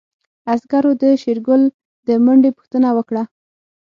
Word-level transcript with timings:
عسکرو 0.53 0.91
د 1.01 1.03
شېرګل 1.21 1.61
د 2.07 2.09
منډې 2.25 2.49
پوښتنه 2.57 2.89
وکړه. 2.97 3.23